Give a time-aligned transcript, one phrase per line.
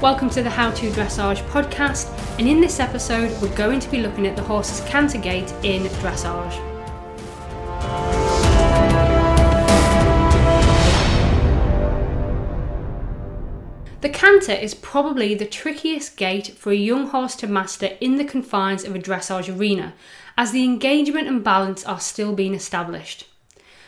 [0.00, 4.00] Welcome to the How to Dressage podcast, and in this episode, we're going to be
[4.00, 6.54] looking at the horse's canter gait in dressage.
[14.00, 18.24] The canter is probably the trickiest gait for a young horse to master in the
[18.24, 19.92] confines of a dressage arena,
[20.38, 23.28] as the engagement and balance are still being established.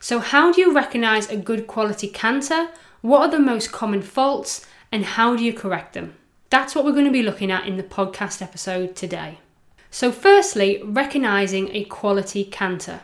[0.00, 2.68] So, how do you recognise a good quality canter?
[3.00, 4.66] What are the most common faults?
[4.94, 6.14] And how do you correct them?
[6.50, 9.38] That's what we're going to be looking at in the podcast episode today.
[9.90, 13.00] So, firstly, recognizing a quality canter.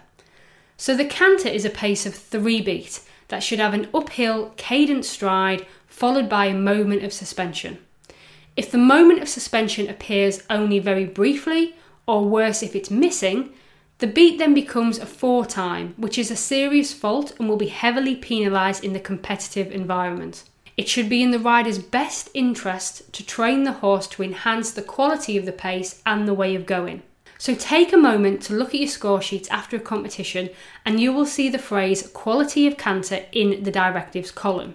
[0.77, 5.09] So, the canter is a pace of three beat that should have an uphill cadence
[5.09, 7.79] stride followed by a moment of suspension.
[8.57, 11.75] If the moment of suspension appears only very briefly,
[12.07, 13.53] or worse if it's missing,
[13.98, 17.67] the beat then becomes a four time, which is a serious fault and will be
[17.67, 20.45] heavily penalised in the competitive environment.
[20.80, 24.81] It should be in the rider's best interest to train the horse to enhance the
[24.81, 27.03] quality of the pace and the way of going.
[27.36, 30.48] So take a moment to look at your score sheets after a competition
[30.86, 34.75] and you will see the phrase quality of canter in the directives column.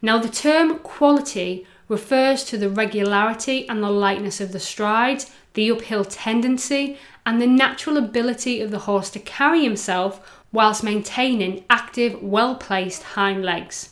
[0.00, 5.70] Now, the term quality refers to the regularity and the lightness of the strides, the
[5.70, 12.22] uphill tendency, and the natural ability of the horse to carry himself whilst maintaining active,
[12.22, 13.90] well placed hind legs.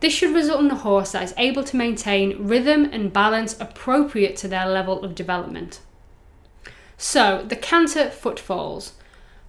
[0.00, 4.34] This should result in a horse that is able to maintain rhythm and balance appropriate
[4.36, 5.80] to their level of development.
[6.96, 8.94] So, the canter footfalls.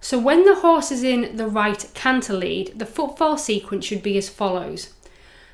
[0.00, 4.18] So, when the horse is in the right canter lead, the footfall sequence should be
[4.18, 4.92] as follows.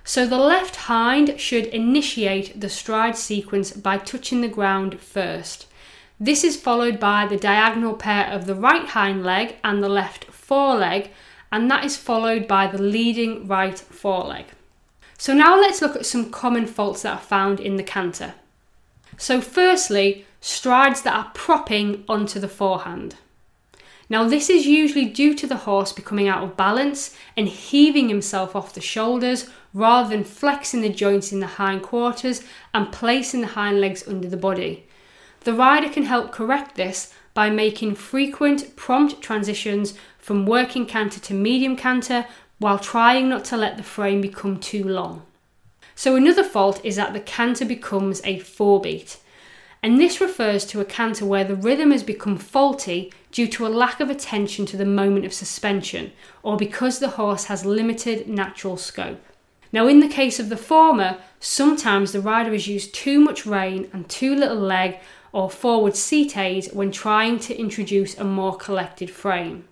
[0.03, 5.67] So, the left hind should initiate the stride sequence by touching the ground first.
[6.19, 10.25] This is followed by the diagonal pair of the right hind leg and the left
[10.25, 11.11] foreleg,
[11.53, 14.47] and that is followed by the leading right foreleg.
[15.19, 18.35] So now let's look at some common faults that are found in the canter.
[19.17, 23.17] So firstly, strides that are propping onto the forehand.
[24.09, 28.57] Now, this is usually due to the horse becoming out of balance and heaving himself
[28.57, 33.81] off the shoulders rather than flexing the joints in the hindquarters and placing the hind
[33.81, 34.87] legs under the body.
[35.41, 41.35] The rider can help correct this by making frequent, prompt transitions from working canter to
[41.35, 42.25] medium canter
[42.59, 45.23] while trying not to let the frame become too long.
[45.95, 49.19] So, another fault is that the canter becomes a four beat,
[49.83, 53.69] and this refers to a canter where the rhythm has become faulty due to a
[53.69, 58.77] lack of attention to the moment of suspension or because the horse has limited natural
[58.77, 59.21] scope.
[59.73, 63.89] Now, in the case of the former, sometimes the rider has used too much rein
[63.93, 64.99] and too little leg
[65.33, 69.65] or forward seat aid when trying to introduce a more collected frame.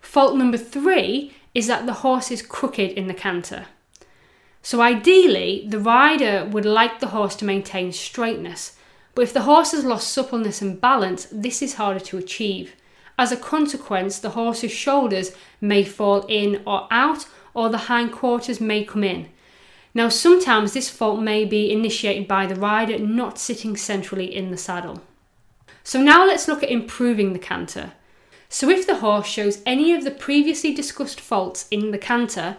[0.00, 3.66] Fault number three is that the horse is crooked in the canter.
[4.62, 8.76] So ideally, the rider would like the horse to maintain straightness,
[9.16, 12.76] but if the horse has lost suppleness and balance, this is harder to achieve.
[13.18, 18.84] As a consequence, the horse's shoulders may fall in or out, or the hindquarters may
[18.84, 19.28] come in.
[19.92, 24.56] Now, sometimes this fault may be initiated by the rider not sitting centrally in the
[24.56, 25.02] saddle.
[25.82, 27.94] So, now let's look at improving the canter.
[28.50, 32.56] So, if the horse shows any of the previously discussed faults in the canter,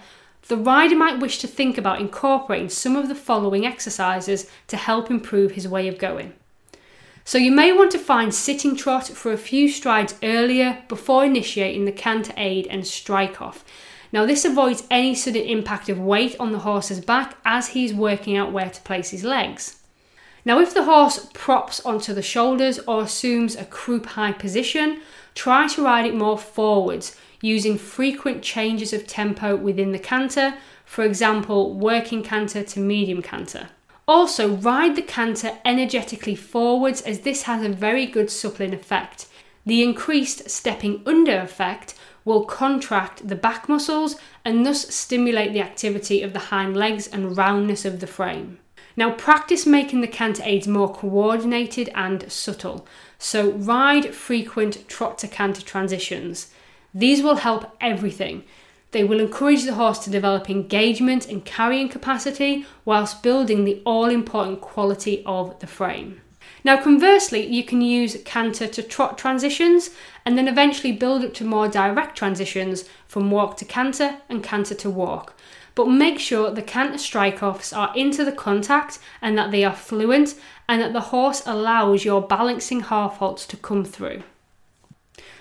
[0.48, 5.10] the rider might wish to think about incorporating some of the following exercises to help
[5.10, 6.34] improve his way of going.
[7.26, 11.86] So, you may want to find sitting trot for a few strides earlier before initiating
[11.86, 13.66] the canter aid and strike off.
[14.12, 18.38] Now, this avoids any sudden impact of weight on the horse's back as he's working
[18.38, 19.80] out where to place his legs.
[20.46, 25.02] Now, if the horse props onto the shoulders or assumes a croup high position,
[25.36, 31.04] try to ride it more forwards using frequent changes of tempo within the canter, for
[31.04, 33.70] example, working canter to medium canter.
[34.08, 39.28] Also, ride the canter energetically forwards as this has a very good suppling effect.
[39.66, 41.94] The increased stepping under effect
[42.26, 47.38] will contract the back muscles and thus stimulate the activity of the hind legs and
[47.38, 48.60] roundness of the frame.
[49.00, 52.86] Now, practice making the canter aids more coordinated and subtle.
[53.18, 56.52] So, ride frequent trot to canter transitions.
[56.94, 58.44] These will help everything.
[58.92, 64.10] They will encourage the horse to develop engagement and carrying capacity whilst building the all
[64.10, 66.20] important quality of the frame.
[66.64, 69.92] Now, conversely, you can use canter to trot transitions
[70.26, 74.76] and then eventually build up to more direct transitions from walk to canter and canter
[74.76, 75.36] to walk
[75.80, 79.74] but make sure the canter strike offs are into the contact and that they are
[79.74, 80.36] fluent
[80.68, 84.22] and that the horse allows your balancing half halts to come through.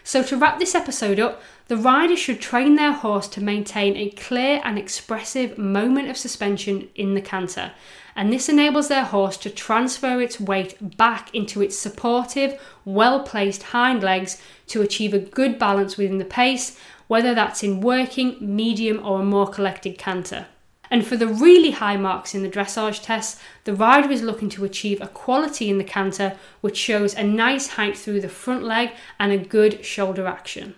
[0.08, 4.08] So, to wrap this episode up, the rider should train their horse to maintain a
[4.08, 7.72] clear and expressive moment of suspension in the canter,
[8.16, 13.64] and this enables their horse to transfer its weight back into its supportive, well placed
[13.64, 19.05] hind legs to achieve a good balance within the pace, whether that's in working, medium,
[19.05, 20.46] or a more collected canter.
[20.90, 24.64] And for the really high marks in the dressage test, the rider is looking to
[24.64, 28.90] achieve a quality in the canter which shows a nice height through the front leg
[29.19, 30.75] and a good shoulder action.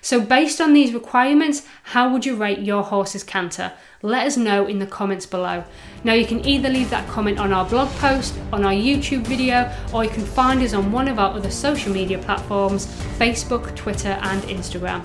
[0.00, 3.72] So, based on these requirements, how would you rate your horse's canter?
[4.02, 5.64] Let us know in the comments below.
[6.04, 9.72] Now, you can either leave that comment on our blog post, on our YouTube video,
[9.92, 12.86] or you can find us on one of our other social media platforms
[13.18, 15.04] Facebook, Twitter, and Instagram.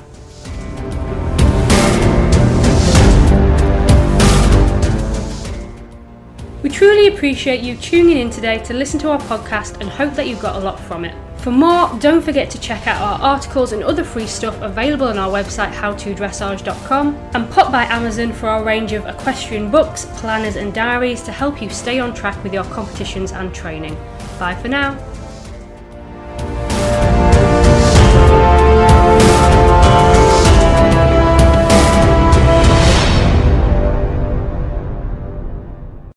[6.82, 10.36] Truly appreciate you tuning in today to listen to our podcast and hope that you
[10.38, 11.14] got a lot from it.
[11.38, 15.20] For more, don't forget to check out our articles and other free stuff available on
[15.20, 20.74] our website howtodressage.com and pop by Amazon for our range of equestrian books, planners, and
[20.74, 23.96] diaries to help you stay on track with your competitions and training.
[24.40, 24.98] Bye for now.